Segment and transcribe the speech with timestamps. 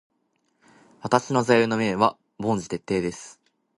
[1.03, 3.39] 私の座右の銘は凡事徹底です。